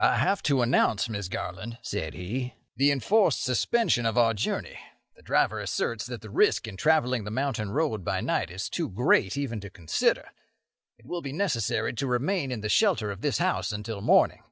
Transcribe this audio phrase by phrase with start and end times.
[0.00, 4.76] "I have to announce, Miss Garland," said he, "the enforced suspension of our journey.
[5.14, 8.88] The driver asserts that the risk in travelling the mountain road by night is too
[8.88, 10.30] great even to consider.
[10.98, 14.42] It will be necessary to remain in the shelter of this house until morning.